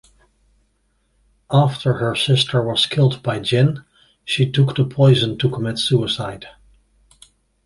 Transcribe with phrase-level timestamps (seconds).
[1.51, 3.83] After her sister was killed by Gin,
[4.25, 6.47] she took the poison to commit suicide.